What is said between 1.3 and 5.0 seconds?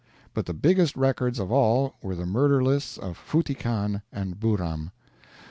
of all were the murder lists of Futty Khan and Buhram.